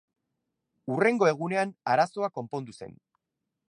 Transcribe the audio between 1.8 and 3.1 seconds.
arazoa konpondu zen.